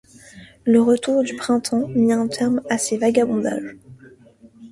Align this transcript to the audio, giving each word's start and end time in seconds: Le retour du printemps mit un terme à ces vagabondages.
Le 0.65 0.81
retour 0.81 1.21
du 1.21 1.35
printemps 1.35 1.87
mit 1.89 2.11
un 2.11 2.27
terme 2.27 2.63
à 2.71 2.79
ces 2.79 2.97
vagabondages. 2.97 3.75